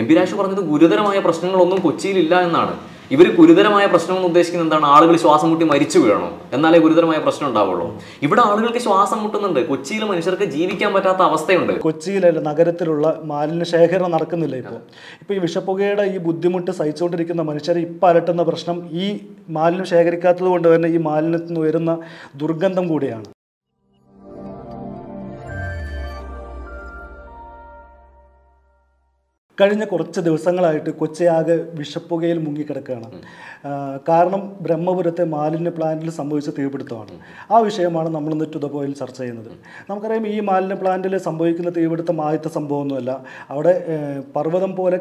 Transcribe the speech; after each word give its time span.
M 0.00 0.06
P 0.08 0.14
Raju 0.16 0.34
പറഞ്ഞത് 0.38 0.60
ഗുരുതരമായ 0.72 1.18
പ്രശ്നങ്ങളൊന്നും 1.24 1.78
കൊച്ചിയിലില്ല 1.84 2.34
എന്നാണ്. 2.46 2.74
ഇവർ 3.14 3.26
ഗുരുതരമായ 3.38 3.84
പ്രശ്നം 3.92 4.14
എന്ന് 4.16 4.28
ഉദ്ദേശിക്കുന്നത് 4.28 4.66
എന്താണ്? 4.66 4.86
ആളുകൾ 4.94 5.14
ശ്വാസം 5.22 5.48
മുട്ടി 5.50 5.64
മരിച്ചു 5.70 5.98
വീഴണോ? 6.02 6.28
എന്നാലേ 6.56 6.78
ഗുരുതരമായ 6.84 7.18
പ്രശ്നം 7.24 7.46
ഉണ്ടാവുള്ളൂ. 7.48 7.86
ഇവിടെ 8.26 8.42
ആളുകൾക്ക് 8.50 8.82
ശ്വാസം 8.84 9.18
മുട്ടുന്നുണ്ട്. 9.22 9.60
കൊച്ചിയിലെ 9.70 10.06
മനുഷ്യർക്ക് 10.10 10.46
ജീവിക്കാൻ 10.54 10.92
പറ്റാത്ത 10.96 11.22
അവസ്ഥയുണ്ട്. 11.30 11.72
കൊച്ചിയിലെ 11.86 12.30
നഗരത്തിലുള്ള 12.50 13.12
മാലിന്യ 13.32 13.68
ശേഖരണം 13.74 14.14
നടക്കുന്നില്ല 14.16 14.56
ഇപ്പോൾ 14.62 14.78
ഇപ്പോൾ 15.22 15.34
ഈ 15.38 15.40
വിഷപ്പുകയുടെ 15.46 16.06
ഈ 16.14 16.16
ബുദ്ധിമുട്ട് 16.28 16.70
സഹിച്ചുകൊണ്ടിരിക്കുന്ന 16.70 17.48
മനുഷ്യരെ 17.50 17.82
ഇപ്പം 17.88 18.08
അലട്ടുന്ന 18.12 18.44
പ്രശ്നം 18.52 18.78
ഈ 19.04 19.08
മാലിന്യം 19.58 19.90
ശേഖരിക്കാത്തത് 19.94 20.48
കൊണ്ട് 20.54 20.70
തന്നെ 20.74 20.90
ഈ 20.96 21.00
മാലിന്യത്തിൽ 21.10 21.52
നിന്ന് 21.52 21.66
വരുന്ന 21.66 21.98
ദുർഗന്ധം 22.42 22.86
കൂടിയാണ്. 22.88 23.28
കഴിഞ്ഞ 29.60 29.84
കുറച്ച് 29.84 30.20
ദിവസങ്ങളായിട്ട് 30.28 30.90
കൊച്ചിയാകെ 31.00 31.56
വിഷപ്പുകയിൽ 31.78 32.38
മുങ്ങിക്കിടക്കുകയാണ്. 32.46 33.08
കാരണം 34.08 34.42
ബ്രഹ്മപുരത്തെ 34.66 35.24
മാലിന്യ 35.36 35.72
പ്ലാന്റിൽ 35.78 36.10
സംഭവിച്ച 36.10 36.50
തീപിടുത്തമാണ്. 36.58 37.16
ആ 37.54 37.58
വിഷയമാണ് 37.68 38.10
നമ്മൾ 38.16 38.32
ഇന്ന് 38.32 38.48
ടു 38.54 38.58
ദ 38.58 38.68
പോയിൽ 38.74 38.92
ചർച്ച 39.00 39.18
ചെയ്യുന്നത്. 39.20 39.50
നമുക്കറിയാം 39.90 40.28
ഈ 40.34 40.40
മാലിന്യ 40.50 40.78
പ്ലാന്റിൽ 40.82 41.16
സംഭവിക്കുന്ന 41.30 41.72
തീപിടുത്തം 41.78 42.22
ആദ്യത്തെ 42.26 42.52
സംഭവമൊന്നുമല്ല. 42.58 43.10
അവിടെ 43.50 43.74
പർവതം 44.36 44.72
പോലെ 44.76 45.00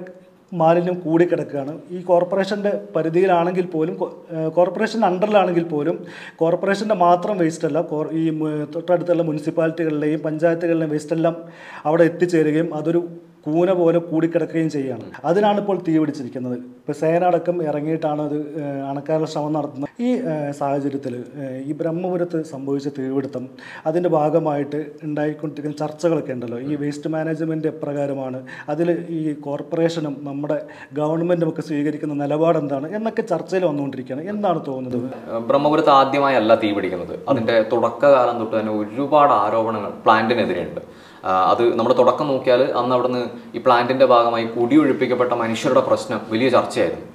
മാലിന്യം 0.53 0.95
കൂടിക്കിടക്കുകയാണ്. 0.99 1.73
ഈ 1.95 1.98
കോർപ്പറേഷന്റെ 2.01 2.71
പരിധിയിലാണെങ്കിൽ 2.95 3.65
പോലും 3.73 3.95
കോർപ്പറേഷൻ 3.99 4.51
കോർപ്പറേഷന്റെ 4.55 5.07
അണ്ടറിലാണെങ്കിൽ 5.07 5.65
പോലും 5.73 5.95
കോർപ്പറേഷന്റെ 6.39 6.95
മാത്രം 7.05 7.37
വേസ്റ്റ് 7.37 7.67
അല്ല 7.67 7.79
ഈ 8.21 8.23
തൊട്ടടുത്തുള്ള 8.76 9.23
മുനിസിപ്പാലിറ്റികളിലെയും 9.29 10.21
പഞ്ചായത്തുകളിലെയും 10.27 10.93
വേസ്റ്റെല്ലാം 10.95 11.35
അവിടെ 11.85 12.03
എത്തിച്ചേരുകയും 12.03 12.70
അതൊരു 12.76 13.01
കൂന 13.45 13.71
പോലെ 13.79 13.99
കൂടിക്കിടക്കുകയും 13.99 14.70
ചെയ്യുകയാണ്. 14.70 15.05
അതിനാണ് 15.25 15.59
ഇപ്പോൾ 15.59 15.77
തീ 15.88 15.93
പിടിച്ചിരിക്കുന്നത്. 15.98 16.57
ഇപ്പോൾ 16.79 16.95
സേന 17.02 17.23
അടക്കം 17.23 17.57
ഇറങ്ങിയിട്ടാണ് 17.70 18.21
അത് 18.21 18.38
അണക്കാനുള്ള 18.90 19.27
ശ്രമം 19.34 19.54
നടത്തുന്നത്. 19.54 19.90
ഈ 20.07 20.09
സാഹചര്യത്തിൽ 20.59 21.13
ഈ 21.70 21.73
ബ്രഹ്മപുരത്ത് 21.79 22.40
സംഭവിച്ച 22.43 22.87
തീപിടുത്തം 22.98 23.43
അതിന്റെ 23.85 24.10
ഭാഗമായിട്ട് 24.10 24.79
ഉണ്ടായിക്കൊണ്ടിരിക്കുന്ന 25.04 25.77
ചർച്ചകളൊക്കെ 25.77 26.34
ഉണ്ടല്ലോ. 26.37 26.60
ഈ 26.60 26.76
വേസ്റ്റ് 26.76 27.10
മാനേജ്മെന്റ് 27.15 27.67
എപ്രകാരമാണ് 27.67 28.41
അതിൽ 28.70 28.91
ഈ 29.10 29.34
കോർപ്പറേഷനും 29.34 30.15
നമ്മുടെ 30.29 30.60
ഗവൺമെന്റും 30.93 31.49
ഒക്കെ 31.49 31.62
സ്വീകരിക്കുന്ന 31.62 32.17
നിലപാട് 32.23 32.60
എന്താണ് 32.63 32.87
എന്നൊക്കെ 32.95 33.21
ചർച്ചയിൽ 33.21 33.65
വന്നുകൊണ്ടിരിക്കുകയാണ്. 33.65 34.29
എന്താണ് 34.35 34.62
തോന്നുന്നത്? 34.67 35.10
ബ്രഹ്മപുരത്ത് 35.49 35.90
ആദ്യമായല്ല 35.90 36.55
തീ 36.63 36.71
പിടിക്കുന്നത്. 36.71 37.20
അതിന്റെ 37.29 37.57
തുടക്കകാലം 37.73 38.37
തൊട്ട് 38.40 38.55
തന്നെ 38.60 38.73
ഒരുപാട് 38.73 39.34
ആരോപണങ്ങൾ 39.34 39.91
പ്ലാന്റിനെതിരെയുണ്ട്. 40.05 40.82
അത് 41.25 41.75
നമ്മൾ 41.75 41.93
തുടക്കം 41.93 42.27
നോക്കിയാൽ 42.27 42.63
അന്ന് 42.63 42.95
അവിടുന്ന് 42.95 43.29
ഈ 43.55 43.59
പ്ലാന്റിന്റെ 43.59 44.05
ഭാഗമായി 44.05 44.45
കുടിയൊഴിപ്പിക്കപ്പെട്ട 44.45 45.34
മനുഷ്യരുടെ 45.34 45.79
പ്രശ്നം 45.79 46.21
വലിയ 46.29 46.49
ചർച്ചയായിരുന്നു. 46.49 47.05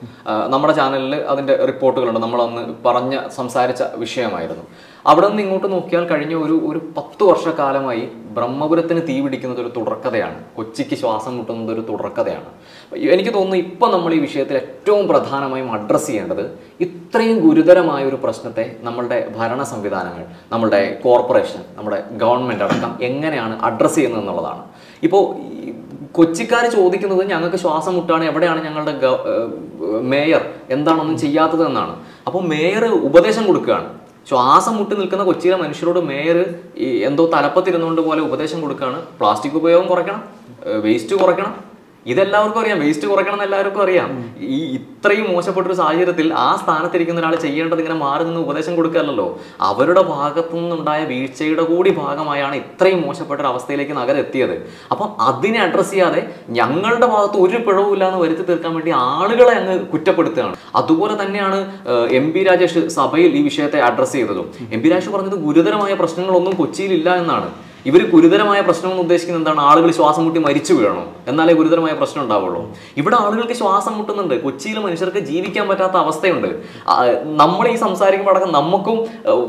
നമ്മുടെ 0.49 0.75
ചാനലിൽ 0.75 1.15
അതിന്റെ 1.15 1.65
റിപ്പോർട്ടുകളുണ്ട്. 1.65 2.21
നമ്മൾ 2.21 2.43
അന്ന് 2.43 2.75
പറഞ്ഞ 2.85 3.29
സംസാരിച്ച 3.29 3.83
വിഷയമായിരുന്നു. 3.83 4.65
അവിടെ 5.11 5.27
നിന്ന് 5.29 5.43
ഇങ്ങോട്ട് 5.45 5.69
നോക്കിയാൽ 5.73 6.05
കഴിഞ്ഞ 6.11 6.35
ഒരു 6.45 6.55
ഒരു 6.69 6.81
പത്ത് 6.97 7.23
വർഷക്കാലമായി 7.31 8.05
ബ്രഹ്മപുരത്തിന് 8.37 9.01
തീ 9.09 9.15
പിടിക്കുന്നത് 9.25 9.61
ഒരു 9.65 9.71
തുടർക്കഥയാണ്. 9.77 10.39
കൊച്ചിക്ക് 10.57 10.97
ശ്വാസം 11.01 11.33
മുട്ടുന്നത് 11.39 11.71
ഒരു 11.75 11.83
തുടർക്കഥയാണ്. 11.91 12.49
എനിക്ക് 13.15 13.33
തോന്നുന്നു 13.35 13.59
ഇപ്പം 13.65 13.91
നമ്മൾ 13.95 14.11
ഈ 14.19 14.21
വിഷയത്തിൽ 14.27 14.57
ഏറ്റവും 14.63 15.05
പ്രധാനമായും 15.11 15.69
അഡ്രസ് 15.77 16.09
ചെയ്യേണ്ടത് 16.11 16.45
ഇത്രയും 16.87 17.37
ഗുരുതരമായ 17.47 18.03
ഒരു 18.11 18.19
പ്രശ്നത്തെ 18.25 18.65
നമ്മളുടെ 18.87 19.19
ഭരണ 19.39 19.63
സംവിധാനങ്ങൾ 19.73 20.25
നമ്മളുടെ 20.53 20.81
കോർപ്പറേഷൻ 21.05 21.63
നമ്മുടെ 21.77 21.99
ഗവൺമെന്റ് 22.23 22.65
അടക്കം 22.69 22.95
എങ്ങനെയാണ് 23.09 23.57
അഡ്രസ്സ് 23.69 23.99
ചെയ്യുന്നത് 23.99 24.23
എന്നുള്ളതാണ്. 24.23 24.63
ഇപ്പോൾ 25.09 25.23
കൊച്ചിക്കാർ 26.19 26.65
ചോദിക്കുന്നത് 26.77 27.23
ഞങ്ങൾക്ക് 27.33 27.59
ശ്വാസം 27.65 27.93
മുട്ടാണ് 27.97 28.25
എവിടെയാണ് 28.31 28.61
ഞങ്ങളുടെ 28.67 28.95
മേയർ 30.13 30.43
എന്താണൊന്നും 30.77 31.17
ചെയ്യാത്തത് 31.25 31.63
എന്നാണ്. 31.71 31.95
അപ്പോൾ 32.27 32.43
മേയർ 32.53 32.85
ഉപദേശം 33.09 33.47
കൊടുക്കുകയാണ്. 33.51 33.89
ശ്വാസം 34.29 34.75
മുട്ടി 34.79 34.95
നിൽക്കുന്ന 35.01 35.25
കൊച്ചിയിലെ 35.25 35.57
മനുഷ്യരോട് 35.63 36.01
മേയർ 36.11 36.39
ഈ 36.85 36.87
എന്തോ 37.09 37.25
തലപ്പത്തിരുന്നുകൊണ്ട് 37.35 38.03
പോലെ 38.09 38.21
ഉപദേശം 38.29 38.59
കൊടുക്കുകയാണ്. 38.65 38.99
പ്ലാസ്റ്റിക് 39.19 39.57
ഉപയോഗം 39.61 39.87
കുറയ്ക്കണം 39.93 40.21
വേസ്റ്റ് 40.85 41.17
കുറയ്ക്കണം 41.23 41.53
ഇതെല്ലാവർക്കും 42.13 42.61
അറിയാം. 42.63 42.79
വേസ്റ്റ് 42.85 43.07
കുറയ്ക്കണം 43.11 43.37
എന്ന് 43.39 43.47
എല്ലാവർക്കും 43.49 43.83
അറിയാം 43.85 44.11
ഈ 44.57 44.59
ഇത്രയും 44.79 45.27
മോശപ്പെട്ട 45.35 45.67
ഒരു 45.67 45.77
സാഹചര്യത്തിൽ 45.81 46.27
ആ 46.47 46.49
സ്ഥാനത്തിരിക്കുന്ന 46.63 47.21
ഒരാൾ 47.23 47.35
ചെയ്യേണ്ടത് 47.45 47.81
ഇങ്ങനെ 47.83 47.99
മാറി 48.05 48.25
നിന്ന് 48.25 48.41
ഉപദേശം 48.41 48.75
കൊടുക്കുകയല്ലോ 48.77 49.27
അവരുടെ 49.71 50.03
ഭാഗത്തു 50.13 50.55
നിന്നുണ്ടായ 50.61 51.01
വീഴ്ചയുടെ 51.13 51.65
കൂടി 51.71 51.91
ഭാഗമായാണ് 52.03 52.57
ഇത്രയും 52.63 53.01
മോശപ്പെട്ട 53.07 53.41
ഒരു 53.41 53.51
അവസ്ഥയിലേക്ക് 53.53 53.97
നഗരം 54.01 54.21
എത്തിയത് 54.25 54.57
അപ്പം 54.93 55.09
അതിനെ 55.29 55.61
അഡ്രസ്സ് 55.67 55.95
ചെയ്യാതെ 55.95 56.23
ഞങ്ങളുടെ 56.61 57.07
ഭാഗത്ത് 57.15 57.39
ഒരു 57.47 57.61
പിഴവുമില്ല 57.67 58.05
എന്ന് 58.11 58.21
വരുത്തി 58.25 58.47
തീർക്കാൻ 58.51 58.75
വേണ്ടി 58.75 58.95
ആളുകളെ 59.11 59.55
അങ്ങ് 59.61 59.77
കുറ്റപ്പെടുത്തുകയാണ്. 59.93 60.57
അതുപോലെ 60.81 61.17
തന്നെയാണ് 61.23 61.61
എം 62.21 62.27
പി 62.33 62.43
രാജേഷ് 62.49 62.83
സഭയിൽ 62.99 63.31
ഈ 63.39 63.43
വിഷയത്തെ 63.43 63.79
അഡ്രസ്സ് 63.91 64.17
ചെയ്തതും. 64.19 64.49
എം 64.73 64.81
പി 64.83 64.89
രാജേഷ് 64.93 65.13
പറഞ്ഞത് 65.17 65.39
ഗുരുതരമായ 65.47 65.95
പ്രശ്നങ്ങളൊന്നും 66.03 66.57
കൊച്ചിയിലില്ല 66.63 67.11
എന്നാണ്. 67.23 67.51
ഇവർ 67.89 68.03
ഗുരുതരമായ 68.13 68.61
പ്രശ്നം 68.67 68.89
എന്ന് 68.91 69.03
ഉദ്ദേശിക്കുന്നത് 69.05 69.41
എന്താണ്? 69.43 69.61
ആളുകൾ 69.71 69.91
ശ്വാസം 69.99 70.23
മുട്ടി 70.27 70.41
മരിച്ചു 70.47 70.73
വീഴണം 70.79 71.07
എന്നാലേ 71.31 71.55
ഗുരുതരമായ 71.59 71.93
പ്രശ്നം 72.01 72.21
ഉണ്ടാവുള്ളൂ. 72.25 72.61
ഇവിടെ 73.01 73.17
ആളുകൾക്ക് 73.23 73.57
ശ്വാസം 73.61 73.93
മുട്ടുന്നുണ്ട്. 73.99 74.35
കൊച്ചിയിലെ 74.45 74.81
മനുഷ്യർക്ക് 74.85 75.21
ജീവിക്കാൻ 75.31 75.65
പറ്റാത്ത 75.71 75.97
അവസ്ഥയുണ്ട്. 76.05 76.49
നമ്മൾ 77.43 77.67
ഈ 77.73 77.77
സംസാരിക്കുമ്പോൾ 77.85 78.35
അടക്കം 78.35 78.53
നമുക്കും 78.59 78.97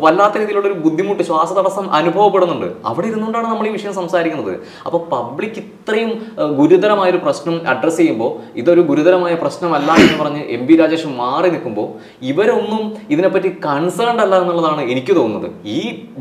വല്ലാത്ത 0.04 0.36
രീതിയിലുള്ള 0.42 0.68
ഒരു 0.72 0.78
ബുദ്ധിമുട്ട് 0.86 1.24
ശ്വാസതടസ്സം 1.30 1.88
അനുഭവപ്പെടുന്നുണ്ട്. 2.00 2.68
അവിടെ 2.92 3.08
ഇരുന്നുകൊണ്ടാണ് 3.12 3.48
നമ്മൾ 3.54 3.68
ഈ 3.70 3.74
വിഷയം 3.78 3.96
സംസാരിക്കുന്നത്. 4.02 4.54
അപ്പോൾ 4.86 5.02
പബ്ലിക് 5.14 5.60
ഇത്രയും 5.64 6.12
ഗുരുതരമായ 6.60 7.10
ഒരു 7.16 7.22
പ്രശ്നം 7.26 7.56
അഡ്രസ്സ് 7.74 8.00
ചെയ്യുമ്പോൾ 8.02 8.32
ഇതൊരു 8.64 8.82
ഗുരുതരമായ 8.92 9.34
പ്രശ്നമല്ല 9.46 9.90
എന്ന് 10.04 10.18
പറഞ്ഞ് 10.24 10.44
എം 10.58 10.62
പി 10.68 10.76
രാജേഷ് 10.82 11.10
മാറി 11.22 11.50
നിൽക്കുമ്പോൾ 11.56 11.88
ഇവരൊന്നും 12.32 12.84
ഇതിനെപ്പറ്റി 13.16 13.52
കൺസേൺഡ് 13.70 14.24
അല്ല 14.26 14.36
എന്നുള്ളതാണ് 14.44 14.82
എനിക്ക് 14.94 15.16
തോന്നുന്നത്. 15.22 15.50
ഈ 15.78 15.80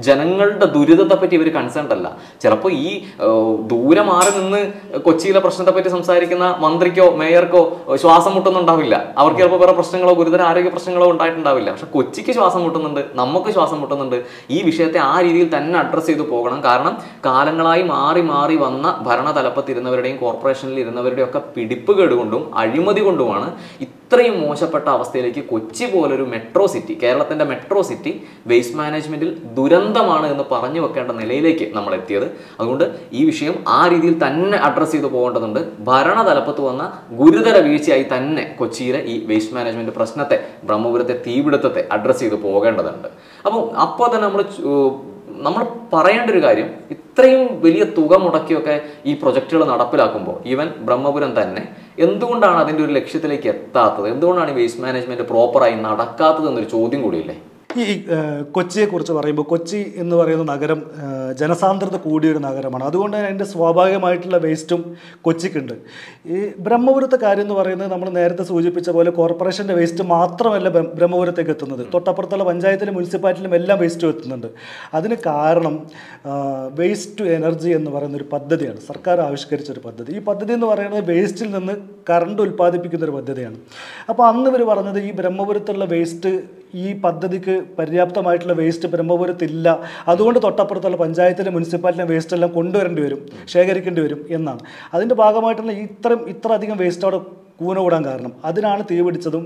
ജനങ്ങളുടെ 0.08 0.66
ദുരിതത്തെപ്പറ്റി 0.78 1.36
ഇവർ 1.40 1.50
കൺസേൺഡ് 1.60 1.94
അല്ല. 1.96 2.03
ചിലപ്പോൾ 2.42 2.72
ഈ 2.86 2.90
ദൂരെ 3.72 4.02
മാറി 4.10 4.30
നിന്ന് 4.38 4.60
കൊച്ചിയിലെ 5.06 5.40
പ്രശ്നത്തെ 5.46 5.72
പറ്റി 5.76 5.90
സംസാരിക്കുന്ന 5.96 6.46
മന്ത്രിക്കോ 6.64 7.06
മേയർക്കോ 7.20 7.62
ശ്വാസം 8.02 8.32
മുട്ടുന്നുണ്ടാവില്ല 8.36 8.94
അവർക്ക് 9.20 9.40
ചിലപ്പോൾ 9.42 9.60
വേറെ 9.64 9.74
പ്രശ്നങ്ങളോ 9.80 10.14
ഗുരുതര 10.20 10.42
ആരോഗ്യ 10.50 10.72
പ്രശ്നങ്ങളോ 10.76 11.08
ഉണ്ടായിട്ടുണ്ടാവില്ല. 11.14 11.68
പക്ഷെ 11.74 11.88
കൊച്ചിക്ക് 11.96 12.34
ശ്വാസം 12.38 12.62
മുട്ടുന്നുണ്ട് 12.66 13.02
നമുക്ക് 13.22 13.50
ശ്വാസം 13.56 13.78
മുട്ടുന്നുണ്ട്. 13.82 14.18
ഈ 14.56 14.60
വിഷയത്തെ 14.68 15.00
ആ 15.10 15.14
രീതിയിൽ 15.26 15.50
തന്നെ 15.56 15.78
അഡ്രസ്സ് 15.82 16.10
ചെയ്തു 16.12 16.26
പോകണം. 16.32 16.60
കാരണം 16.68 16.94
കാലങ്ങളായി 17.28 17.84
മാറി 17.94 18.24
മാറി 18.32 18.56
വന്ന 18.66 18.86
ഭരണ 19.08 19.28
തലപ്പത്തിരുന്നവരുടെയും 19.38 20.18
കോർപ്പറേഷനിൽ 20.24 20.78
ഇരുന്നവരുടെയും 20.84 21.28
ഒക്കെ 21.28 21.42
പിടിപ്പ് 21.56 21.92
കേടുകൊണ്ടും 21.98 22.42
അഴിമതി 22.62 23.04
കൊണ്ടുമാണ് 23.08 23.48
ഇത്രയും 24.14 24.36
മോശപ്പെട്ട 24.40 24.86
അവസ്ഥയിലേക്ക് 24.96 25.42
കൊച്ചി 25.48 25.84
പോലൊരു 25.92 26.24
മെട്രോ 26.32 26.64
സിറ്റി 26.72 26.94
കേരളത്തിന്റെ 27.00 27.44
മെട്രോ 27.52 27.80
സിറ്റി 27.88 28.10
വേസ്റ്റ് 28.50 28.76
മാനേജ്മെന്റിൽ 28.80 29.30
ദുരന്തമാണ് 29.56 30.26
എന്ന് 30.32 30.44
പറഞ്ഞു 30.50 30.80
വെക്കേണ്ട 30.84 31.12
നിലയിലേക്ക് 31.20 31.66
നമ്മൾ 31.76 31.92
എത്തിയത് 31.96 32.26
അതുകൊണ്ട് 32.60 32.84
ഈ 33.18 33.22
വിഷയം 33.30 33.56
ആ 33.76 33.80
രീതിയിൽ 33.92 34.14
തന്നെ 34.24 34.58
അഡ്രസ്സ് 34.68 34.94
ചെയ്തു 34.96 35.08
പോകേണ്ടതുണ്ട്. 35.14 35.60
ഭരണ 35.88 36.18
തലപ്പത്ത് 36.28 36.62
വന്ന 36.68 36.84
ഗുരുതര 37.20 37.56
വീഴ്ചയായി 37.66 38.06
തന്നെ 38.12 38.44
കൊച്ചിയിലെ 38.60 39.00
ഈ 39.14 39.16
വേസ്റ്റ് 39.30 39.56
മാനേജ്മെന്റ് 39.56 39.94
പ്രശ്നത്തെ 39.98 40.38
ബ്രഹ്മപുരത്തെ 40.70 41.16
തീപിടുത്തത്തെ 41.26 41.84
അഡ്രസ്സ് 41.96 42.24
ചെയ്തു 42.24 42.38
പോകേണ്ടതുണ്ട്. 42.46 43.08
അപ്പോൾ 43.46 43.64
അപ്പോൾ 43.86 44.08
തന്നെ 44.14 44.26
നമ്മൾ 44.28 44.44
നമ്മൾ 45.46 45.62
പറയേണ്ട 45.92 46.28
ഒരു 46.30 46.40
കാര്യം 46.44 46.68
ഇത്രയും 46.94 47.42
വലിയ 47.64 47.84
തുക 47.96 48.14
മുടക്കിയൊക്കെ 48.24 48.74
ഈ 49.04 49.14
പ്രൊജക്റ്റുകൾ 49.14 49.64
നടപ്പിലാക്കുമ്പോൾ 49.72 50.36
ഈവൻ 50.52 50.68
ബ്രഹ്മപുരം 50.86 51.32
തന്നെ 51.40 51.62
എന്തുകൊണ്ടാണ് 51.98 52.58
അതിന്റെ 52.62 52.82
ഒരു 52.84 52.92
ലക്ഷ്യത്തിലേക്ക് 52.92 53.48
എത്താത്തത്? 53.48 54.06
എന്തുകൊണ്ടാണ് 54.08 54.50
ഈ 54.50 54.54
വേസ്റ്റ് 54.54 54.82
മാനേജ്മെന്റ് 54.82 55.26
പ്രോപ്പറായി 55.32 55.76
നടക്കാത്തത് 55.88 56.48
എന്നൊരു 56.48 56.70
ചോദ്യം 56.76 57.02
കൂടിയില്ലേ? 57.02 57.36
ഈ 57.76 58.04
കൊച്ചിയെ 58.52 58.74
കൊച്ചിയെക്കുറിച്ച് 58.74 59.12
പറയുമ്പോൾ 59.12 59.42
കൊച്ചി 59.42 59.92
എന്ന് 59.96 60.16
പറയുന്ന 60.16 60.52
നഗരം 60.52 60.90
ജനസാന്ദ്രത 61.38 61.96
കൂടിയൊരു 61.96 62.38
നഗരമാണ്. 62.38 62.84
അതുകൊണ്ട് 62.84 63.16
തന്നെ 63.16 63.26
അതിന്റെ 63.26 63.44
സ്വാഭാവികമായിട്ടുള്ള 63.44 64.36
വേസ്റ്റും 64.36 64.96
കൊച്ചിക്കുണ്ട്. 65.22 65.72
ഈ 66.26 66.52
ബ്രഹ്മപുരത്തെ 66.58 67.16
കാര്യം 67.16 67.42
എന്ന് 67.42 67.54
പറയുന്നത് 67.54 67.92
നമ്മൾ 67.92 68.10
നേരത്തെ 68.10 68.42
സൂചിപ്പിച്ച 68.42 68.90
പോലെ 68.90 69.10
കോർപ്പറേഷന്റെ 69.10 69.74
വേസ്റ്റ് 69.74 70.04
മാത്രമല്ല 70.04 70.68
ബ്ര- 70.68 70.86
ബ്രഹ്മപുരത്തേക്ക് 70.86 71.50
എത്തുന്നത്. 71.50 71.86
തൊട്ടപ്പുറത്തുള്ള 71.94 72.44
പഞ്ചായത്തിലും 72.44 72.94
മുനിസിപ്പാലിറ്റിയിലും 72.94 73.54
എല്ലാം 73.54 73.78
വേസ്റ്റും 73.78 74.08
എത്തുന്നുണ്ട്. 74.08 74.46
അതിന് 74.94 75.16
കാരണം 75.26 75.86
വേസ്റ്റ് 76.70 77.18
ടു 77.20 77.24
എനർജി 77.24 77.70
എന്ന് 77.70 77.90
പറയുന്ന 77.90 78.16
ഒരു 78.16 78.24
പദ്ധതിയാണ്. 78.32 78.76
സർക്കാർ 78.76 79.20
ആവിഷ്കരിച്ച 79.20 79.70
ഒരു 79.70 79.80
പദ്ധതി. 79.80 80.12
ഈ 80.12 80.18
പദ്ധതി 80.18 80.52
എന്ന് 80.52 80.66
പറയുന്നത് 80.66 81.04
വേസ്റ്റിൽ 81.04 81.50
നിന്ന് 81.50 81.72
കറണ്ട് 82.10 82.42
ഉൽപ്പാദിപ്പിക്കുന്ന 82.42 83.04
ഒരു 83.04 83.12
പദ്ധതിയാണ്. 83.12 83.56
അപ്പോൾ 84.08 84.28
അന്ന് 84.28 84.50
ഇവർ 84.50 84.62
പറഞ്ഞത് 84.62 84.98
ഈ 85.00 85.12
ബ്രഹ്മപുരത്തുള്ള 85.12 85.84
വേസ്റ്റ് 85.84 86.63
ഈ 86.82 86.86
പദ്ധതിക്ക് 87.04 87.54
പര്യാപ്തമായിട്ടുള്ള 87.78 88.54
വേസ്റ്റ് 88.62 88.88
ബ്രഹ്മപുരത്തില്ല. 88.94 89.66
അതുകൊണ്ട് 90.12 90.38
തൊട്ടപ്പുറത്തുള്ള 90.46 90.98
പഞ്ചായത്തിലെ 91.04 91.50
മുനിസിപ്പാലിറ്റിയിലെ 91.56 92.08
വേസ്റ്റ് 92.14 92.36
എല്ലാം 92.36 92.52
കൊണ്ടുവരേണ്ടി 92.58 93.02
വരും 93.06 93.20
ശേഖരിക്കേണ്ടി 93.54 94.02
വരും 94.06 94.20
എന്നാണ്. 94.38 94.62
അതിന്റെ 94.96 95.16
ഭാഗമായിട്ടുള്ള 95.22 95.74
ഇത്രയും 95.86 96.22
ഇത്ര 96.34 96.52
അധികം 96.58 96.78
വേസ്റ്റ് 96.84 97.06
അവിടെ 97.08 97.20
കൂനകൂടാൻ 97.60 98.02
കാരണം. 98.04 98.32
അതിനാണ് 98.44 98.82
തീ 98.90 98.96
പിടിച്ചതും 99.00 99.44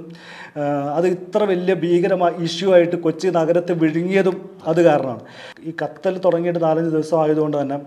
അത് 0.97 1.07
ഇത്ര 1.07 1.43
വലിയ 1.51 1.75
ഭീകരമായ 1.83 2.45
ഇഷ്യൂ 2.47 2.69
ആയിട്ട് 2.75 2.97
കൊച്ചി 2.97 3.27
നഗരത്തെ 3.39 3.75
വിഴുങ്ങിയതും 3.83 4.37
അത് 4.67 4.81
കാരണമാണ്. 4.89 5.23
ഈ 5.69 5.73
കത്തൽ 5.83 6.15
തുടങ്ങിയിട്ട് 6.25 6.61
നാലഞ്ച് 6.63 6.91
ദിവസം 6.91 7.19
ആയതുകൊണ്ട് 7.23 7.57
തന്നെ 7.61 7.79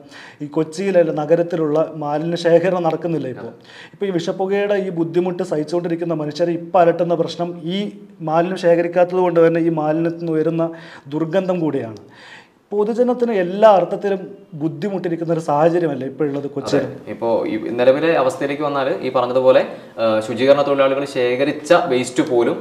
ഈ 0.41 0.47
കൊച്ചിയിലെ 0.57 1.03
നഗരത്തിലുള്ള 1.21 1.77
മാലിന്യ 1.95 2.39
ശേഖരണം 2.45 2.83
നടക്കുന്നില്ല 2.83 3.27
ഇപ്പോൾ 3.27 3.49
ഇപ്പോൾ 3.93 4.05
ഈ 4.05 4.11
വിഷപ്പുകയുടെ 4.17 4.77
ഈ 4.87 4.89
ബുദ്ധിമുട്ട് 4.99 5.43
സഹിച്ചുകൊണ്ടിരിക്കുന്ന 5.43 6.13
മനുഷ്യരെ 6.13 6.51
ഇപ്പം 6.51 6.79
അലട്ടുന്ന 6.81 7.15
പ്രശ്നം 7.15 7.49
ഈ 7.75 7.79
മാലിന്യം 8.21 8.59
ശേഖരിക്കാത്തത് 8.65 9.21
കൊണ്ട് 9.25 9.39
തന്നെ 9.47 9.61
ഈ 9.61 9.69
മാലിന്യത്തിൽ 9.81 10.19
നിന്ന് 10.19 10.33
ഉയരുന്ന 10.37 10.65
ദുർഗന്ധം 11.07 11.59
കൂടിയാണ്. 11.59 11.99
പൊതുജനത്തിന് 12.71 13.33
എല്ലാ 13.43 13.69
അർത്ഥത്തിലും 13.77 14.21
ബുദ്ധിമുട്ടിരിക്കുന്ന 14.61 15.31
ഒരു 15.35 15.43
സാഹചര്യമല്ല 15.47 16.03
ഇപ്പോഴുള്ളത് 16.11 16.47
കൊച്ചി 16.53 16.79
ഇപ്പോൾ 17.13 17.33
നിലവിലെ 17.79 18.11
അവസ്ഥയിലേക്ക് 18.21 18.63
വന്നാൽ 18.67 18.87
ഈ 19.07 19.09
പറഞ്ഞതുപോലെ 19.17 19.61
ശുചീകരണ 20.27 20.61
തൊഴിലാളികൾ 20.67 21.03
ശേഖരിച്ച 21.15 21.71
വേസ്റ്റ് 21.93 22.23
പോലും 22.31 22.57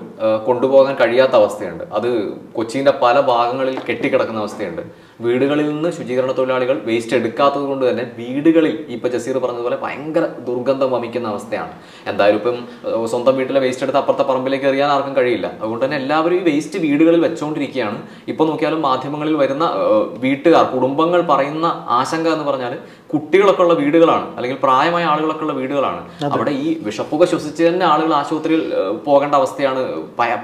കൊണ്ടുപോകാൻ 0.48 0.94
കഴിയാത്ത 1.02 1.34
അവസ്ഥയുണ്ട്. 1.42 1.84
അത് 1.98 2.10
കൊച്ചിയുടെ 2.56 2.94
പല 3.04 3.16
ഭാഗങ്ങളിൽ 3.32 3.78
കെട്ടിക്കിടക്കുന്ന 3.88 4.44
അവസ്ഥയുണ്ട്. 4.44 4.82
വീടുകളിൽ 5.24 5.66
നിന്ന് 5.70 5.90
ശുചീകരണ 5.96 6.32
തൊഴിലാളികൾ 6.38 6.76
വേസ്റ്റ് 6.88 7.14
എടുക്കാത്തത് 7.18 7.64
കൊണ്ട് 7.70 7.84
തന്നെ 7.88 8.04
വീടുകളിൽ 8.18 8.74
ഇപ്പൊ 8.94 9.06
ജസീർ 9.14 9.36
പറഞ്ഞതുപോലെ 9.44 9.78
ഭയങ്കര 9.84 10.24
ദുർഗന്ധം 10.48 10.90
വമിക്കുന്ന 10.94 11.26
അവസ്ഥയാണ്. 11.34 11.72
എന്തായാലും 12.10 12.38
ഇപ്പം 12.40 12.56
സ്വന്തം 13.12 13.34
വീട്ടിലെ 13.40 13.60
വേസ്റ്റ് 13.66 13.84
എടുത്ത് 13.86 14.00
അപ്പുറത്തെ 14.02 14.26
പറമ്പിലേക്ക് 14.30 14.66
എറിയാൻ 14.70 14.90
ആർക്കും 14.96 15.14
കഴിയില്ല. 15.18 15.46
അതുകൊണ്ട് 15.60 15.84
തന്നെ 15.84 15.98
എല്ലാവരും 16.02 16.36
ഈ 16.40 16.42
വേസ്റ്റ് 16.50 16.80
വീടുകളിൽ 16.86 17.20
വെച്ചുകൊണ്ടിരിക്കുകയാണ് 17.26 17.98
ഇപ്പൊ 18.32 18.44
നോക്കിയാലും 18.50 18.80
മാധ്യമങ്ങളിൽ 18.88 19.36
വരുന്ന 19.42 19.66
വീട്ടുകാർ 20.24 20.64
കുടുംബങ്ങൾ 20.74 21.22
പറയുന്ന 21.32 21.66
ആശങ്ക 22.00 22.28
എന്ന് 22.36 22.46
പറഞ്ഞാൽ 22.50 22.74
കുട്ടികളൊക്കെ 23.12 23.62
ഉള്ള 23.64 23.74
വീടുകളാണ്. 23.80 24.26
അല്ലെങ്കിൽ 24.36 24.58
പ്രായമായ 24.64 25.04
ആളുകളൊക്കെ 25.12 25.44
ഉള്ള 25.46 25.54
വീടുകളാണ് 25.60 26.02
അവിടെ 26.34 26.52
ഈ 26.64 26.68
വിഷപ്പുക 26.86 27.24
ശ്വസിച്ച് 27.30 27.62
തന്നെ 27.68 27.84
ആളുകൾ 27.92 28.12
ആശുപത്രിയിൽ 28.18 28.62
പോകേണ്ട 29.06 29.34
അവസ്ഥയാണ്. 29.40 29.80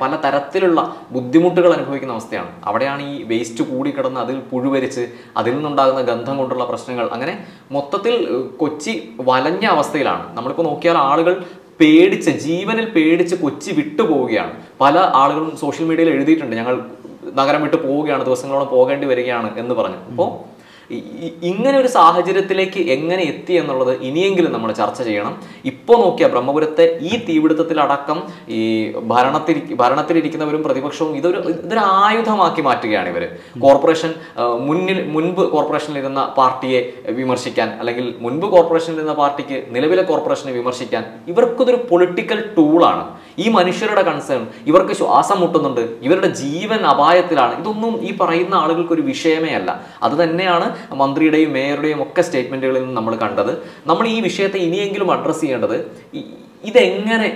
പല 0.02 0.10
തരത്തിലുള്ള 0.24 0.80
ബുദ്ധിമുട്ടുകൾ 1.16 1.70
അനുഭവിക്കുന്ന 1.76 2.16
അവസ്ഥയാണ്. 2.18 2.50
അവിടെയാണ് 2.64 3.02
ഈ 3.12 3.14
വേസ്റ്റ് 3.32 3.64
കൂടി 3.70 3.92
കിടന്ന് 3.98 4.20
അതിൽ 4.24 4.38
പുഴുവരിച്ച് 4.52 5.04
അതിൽ 5.36 5.54
നിന്നുണ്ടാകുന്ന 5.56 6.02
ഗന്ധം 6.10 6.36
കൊണ്ടുള്ള 6.42 6.66
പ്രശ്നങ്ങൾ. 6.72 7.08
അങ്ങനെ 7.18 7.36
മൊത്തത്തിൽ 7.76 8.16
കൊച്ചി 8.62 8.94
വലഞ്ഞ 9.30 9.64
അവസ്ഥയിലാണ്. 9.76 10.24
നമ്മളിപ്പോൾ 10.36 10.66
നോക്കിയാൽ 10.70 10.98
ആളുകൾ 11.10 11.36
പേടിച്ച് 11.80 12.30
ജീവനിൽ 12.44 12.86
പേടിച്ച് 12.92 13.36
കൊച്ചി 13.40 13.70
വിട്ടുപോവുകയാണ് 13.78 14.52
പല 14.80 14.98
ആളുകളും 15.22 15.50
സോഷ്യൽ 15.62 15.86
മീഡിയയിൽ 15.88 16.10
എഴുതിയിട്ടുണ്ട്. 16.14 16.54
ഞങ്ങൾ 16.56 16.76
നഗരം 17.40 17.62
വിട്ട് 17.64 17.78
പോവുകയാണ് 17.86 18.22
ദിവസങ്ങളോളം 18.24 18.68
പോകേണ്ടി 18.74 19.06
വരികയാണ് 19.12 19.48
എന്ന് 19.60 19.74
പറഞ്ഞു. 19.78 19.98
അപ്പോൾ 20.10 20.28
ഇങ്ങനെ 21.50 21.76
ഒരു 21.78 21.88
സാഹചര്യത്തിലേക്ക് 21.96 22.80
എങ്ങനെ 22.94 23.22
എത്തി 23.22 23.54
എന്നുള്ളത് 23.60 23.92
ഇനിയെങ്കിലും 24.08 24.52
നമ്മൾ 24.52 24.70
ചർച്ച 24.72 25.00
ചെയ്യണം. 25.02 25.34
ഇപ്പോൾ 25.70 25.96
നോക്കിയാൽ 26.02 26.30
ബ്രഹ്മപുരത്തെ 26.34 26.84
ഈ 27.08 27.12
തീപിടുത്തത്തിലടക്കം 27.28 28.18
ഈ 28.58 28.60
ഭരണത്തിൽ 29.12 29.58
ഭരണത്തിലിരിക്കുന്നവരും 29.82 30.62
പ്രതിപക്ഷവും 30.66 31.16
ഇതൊരു 31.16 31.38
ഇതൊരു 31.50 31.82
ആയുധമാക്കി 32.02 32.64
മാറ്റുകയാണ് 32.68 33.08
ഇവർ 33.14 33.24
കോർപ്പറേഷൻ 33.64 34.12
മുന്നിൽ 34.68 35.00
മുൻപ് 35.16 35.42
കോർപ്പറേഷനിൽ 35.54 35.98
ഇരുന്ന 36.02 36.22
പാർട്ടിയെ 36.38 36.80
വിമർശിക്കാൻ 37.18 37.68
അല്ലെങ്കിൽ 37.80 38.14
മുൻപ് 38.24 38.46
കോർപ്പറേഷനിൽ 38.54 38.98
ഇരുന്ന 39.00 39.16
പാർട്ടിക്ക് 39.22 39.58
നിലവിലെ 39.76 40.02
കോർപ്പറേഷനെ 40.02 40.52
വിമർശിക്കാൻ 40.52 41.04
ഇവർക്കിതൊരു 41.32 41.80
പൊളിറ്റിക്കൽ 41.90 42.40
ടൂളാണ്. 42.56 43.04
ഈ 43.38 43.48
മനുഷ്യരുടെ 43.48 44.02
കൺസേൺ 44.02 44.42
ഇവർക്ക് 44.66 44.92
ശ്വാസം 44.92 45.40
മുട്ടുന്നുണ്ട് 45.40 45.82
ഇവരുടെ 46.06 46.28
ജീവൻ 46.42 46.80
അപായത്തിലാണ് 46.92 47.54
ഇതൊന്നും 47.60 47.94
ഈ 48.08 48.16
പറയുന്ന 48.20 48.54
ആളുകൾക്ക് 48.54 48.94
ഒരു 48.96 49.02
വിഷയമേ 49.10 49.50
അല്ല. 49.58 49.70
അത് 50.02 50.14
തന്നെയാണ് 50.22 50.66
മന്ത്രിയുടെയും 50.92 51.52
മേയറുടെയും 51.52 52.02
ഒക്കെ 52.02 52.22
സ്റ്റേറ്റ്മെന്റുകളിൽ 52.22 52.80
നിന്ന് 52.80 52.96
നമ്മൾ 52.96 53.16
കണ്ടത്. 53.16 53.52
നമ്മൾ 53.86 54.06
ഈ 54.08 54.20
വിഷയത്തെ 54.20 54.58
ഇനിയെങ്കിലും 54.58 55.10
അഡ്രസ്സ് 55.12 55.40
ചെയ്യേണ്ടത് 55.40 55.76
ഇതെങ്ങനെ 56.64 57.28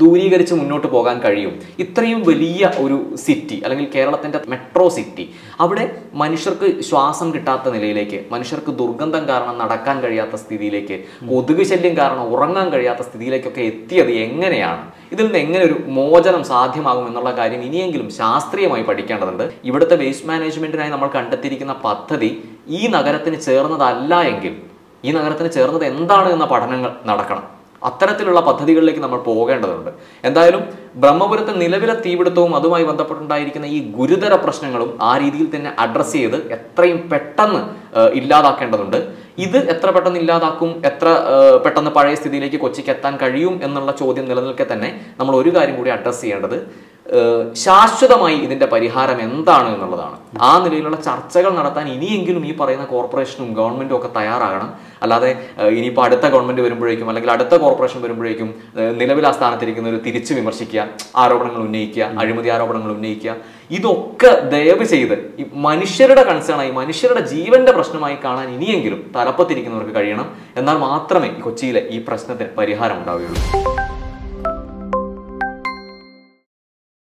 ദൂരീകരിച്ച് 0.00 0.54
മുന്നോട്ട് 0.54 0.86
പോകാൻ 0.86 1.16
കഴിയും. 1.20 1.54
ഇത്രയും 1.84 2.20
വലിയ 2.28 2.70
ഒരു 2.78 2.96
സിറ്റി 3.24 3.56
അല്ലെങ്കിൽ 3.64 3.86
കേരളത്തിന്റെ 3.94 4.38
മെട്രോ 4.52 4.88
സിറ്റി 4.88 5.24
അവിടെ 5.60 5.84
മനുഷ്യർക്ക് 6.14 6.68
ശ്വാസം 6.88 7.34
കിട്ടാത്ത 7.34 7.68
നിലയിലേക്ക് 7.68 8.18
മനുഷ്യർക്ക് 8.32 8.70
ദുർഗന്ധം 8.70 9.28
കാരണം 9.28 9.58
നടക്കാൻ 9.58 9.96
കഴിയാത്ത 10.02 10.36
സ്ഥിതിയിലേക്ക് 10.36 10.98
കൊതുക് 11.30 11.64
ശല്യം 11.72 11.96
കാരണം 11.96 12.22
ഉറങ്ങാൻ 12.34 12.68
കഴിയാത്ത 12.70 13.02
സ്ഥിതിയിലേക്കൊക്കെ 13.08 13.60
എത്തിയത് 13.60 14.12
എങ്ങനെയാണ്? 14.26 14.84
ഇതിൽ 15.12 15.24
നിന്ന് 15.26 15.38
എങ്ങനെ 15.38 15.64
ഒരു 15.64 15.76
മോചനം 15.98 16.44
സാധ്യമാകും 16.44 17.06
എന്നുള്ള 17.08 17.30
കാര്യം 17.36 17.62
ഇനിയെങ്കിലും 17.62 18.10
ശാസ്ത്രീയമായി 18.20 18.82
പഠിക്കേണ്ടതുണ്ട്. 18.82 19.44
ഇവിടുത്തെ 19.64 19.96
വേസ്റ്റ് 19.96 20.28
മാനേജ്മെന്റിനായി 20.28 20.90
നമ്മൾ 20.90 21.10
കണ്ടെത്തിയിരിക്കുന്ന 21.18 21.76
പദ്ധതി 21.84 22.30
ഈ 22.68 22.82
നഗരത്തിന് 22.96 23.40
ചേർന്നതല്ല 23.40 24.20
എങ്കിൽ 24.32 24.56
ഈ 25.04 25.12
നഗരത്തിന് 25.12 25.50
ചേർന്നത് 25.58 25.84
എന്താണ് 25.84 26.28
എന്ന 26.32 26.44
പഠനങ്ങൾ 26.44 26.92
നടക്കണം. 27.10 27.57
അത്തരത്തിലുള്ള 27.88 28.40
പദ്ധതികളിലേക്ക് 28.48 29.02
നമ്മൾ 29.04 29.20
പോകേണ്ടതുണ്ട്. 29.28 29.90
എന്തായാലും 30.28 30.62
ബ്രഹ്മപുരത്തെ 31.02 31.52
നിലവിലെ 31.62 31.94
തീപിടുത്തവും 32.04 32.52
അതുമായി 32.58 32.84
ബന്ധപ്പെട്ടുണ്ടായിരിക്കുന്ന 32.90 33.66
ഈ 33.76 33.78
ഗുരുതര 33.98 34.34
പ്രശ്നങ്ങളും 34.44 34.90
ആ 35.10 35.12
രീതിയിൽ 35.22 35.48
തന്നെ 35.54 35.70
അഡ്രസ്സ് 35.84 36.16
ചെയ്ത് 36.18 36.38
എത്രയും 36.56 37.00
പെട്ടെന്ന് 37.12 37.62
ഇല്ലാതാക്കേണ്ടതുണ്ട്. 38.20 38.98
ഇത് 39.44 39.56
എത്ര 39.72 39.88
പെട്ടെന്ന് 39.94 40.20
ഇല്ലാതാക്കും 40.22 40.70
എത്ര 40.90 41.08
പെട്ടെന്ന് 41.64 41.90
പഴയ 41.96 42.14
സ്ഥിതിയിലേക്ക് 42.20 42.58
കൊച്ചിക്ക് 42.62 42.90
എത്താൻ 42.94 43.14
കഴിയും 43.22 43.54
എന്നുള്ള 43.66 43.92
ചോദ്യം 44.00 44.26
നിലനിൽക്കെ 44.30 44.66
തന്നെ 44.72 44.88
നമ്മൾ 45.18 45.34
ഒരു 45.42 45.50
കാര്യം 45.56 45.76
കൂടി 45.80 45.90
അഡ്രസ്സ് 45.96 46.22
ചെയ്യേണ്ടത്. 46.24 46.56
ശാശ്വതമായി 47.54 48.36
ഇതിന്റെ 48.36 48.66
പരിഹാരം 48.66 49.20
എന്താണ് 49.20 49.74
എന്നുള്ളതാണ്. 49.74 50.16
ആ 50.40 50.64
നിലയിലുള്ള 50.64 50.96
ചർച്ചകൾ 50.96 51.50
നടത്താൻ 51.50 51.88
ഇനിയെങ്കിലും 51.88 52.46
ഈ 52.46 52.56
പറയുന്ന 52.56 52.84
കോർപ്പറേഷനും 52.84 53.54
ഗവൺമെന്റും 53.54 53.96
ഒക്കെ 53.96 54.08
തയ്യാറാകണം. 54.16 54.74
അല്ലാതെ 55.02 55.48
ഇനിയിപ്പോൾ 55.68 56.04
അടുത്ത 56.04 56.20
ഗവൺമെന്റ് 56.20 56.62
വരുമ്പോഴേക്കും 56.62 57.08
അല്ലെങ്കിൽ 57.08 57.30
അടുത്ത 57.30 57.54
കോർപ്പറേഷൻ 57.54 58.02
വരുമ്പോഴേക്കും 58.02 58.54
നിലവിൽ 58.74 59.26
ആ 59.26 59.30
സ്ഥാനത്തിരിക്കുന്നവർ 59.30 60.00
തിരിച്ചു 60.06 60.34
വിമർശിക്കുക 60.34 60.86
ആരോപണങ്ങൾ 61.16 61.62
ഉന്നയിക്കുക 61.62 62.10
അഴിമതി 62.18 62.48
ആരോപണങ്ങൾ 62.48 62.92
ഉന്നയിക്കുക. 62.92 63.36
ഇതൊക്കെ 63.70 64.48
ദയവ് 64.50 64.84
ചെയ്ത് 64.84 65.44
മനുഷ്യരുടെ 65.52 66.22
കൺസേണായി 66.22 66.70
മനുഷ്യരുടെ 66.70 67.20
ജീവന്റെ 67.20 67.72
പ്രശ്നമായി 67.72 68.16
കാണാൻ 68.24 68.48
ഇനിയെങ്കിലും 68.54 69.10
തലപ്പത്തിരിക്കുന്നവർക്ക് 69.16 69.94
കഴിയണം. 69.94 70.36
എന്നാൽ 70.56 70.78
മാത്രമേ 70.78 71.28
കൊച്ചിയിലെ 71.28 71.88
ഈ 71.90 72.04
പ്രശ്നത്തിന് 72.08 72.48
പരിഹാരം 72.58 72.98
ഉണ്ടാവുകയുള്ളൂ. 72.98 73.87